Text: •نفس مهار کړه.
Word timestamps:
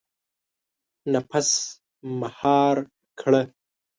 •نفس 1.13 1.49
مهار 2.19 2.75
کړه. 3.19 3.41